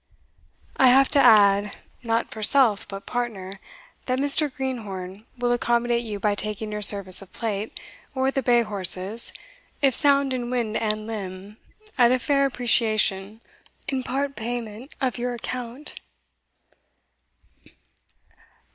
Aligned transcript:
"I 0.77 0.87
have 0.87 1.09
to 1.09 1.19
add 1.19 1.77
(not 2.01 2.31
for 2.31 2.41
self 2.41 2.87
but 2.87 3.05
partner) 3.05 3.59
that 4.07 4.17
Mr. 4.17 4.51
Greenhorn 4.51 5.27
will 5.37 5.51
accommodate 5.51 6.01
you 6.03 6.19
by 6.19 6.33
taking 6.33 6.71
your 6.71 6.81
service 6.81 7.21
of 7.21 7.31
plate, 7.31 7.79
or 8.15 8.31
the 8.31 8.41
bay 8.41 8.63
horses, 8.63 9.31
if 9.79 9.93
sound 9.93 10.33
in 10.33 10.49
wind 10.49 10.75
and 10.75 11.05
limb, 11.05 11.57
at 11.99 12.11
a 12.11 12.17
fair 12.17 12.47
appreciation, 12.47 13.41
in 13.87 14.01
part 14.01 14.35
payment 14.35 14.91
of 15.01 15.19
your 15.19 15.35
accompt." 15.35 16.01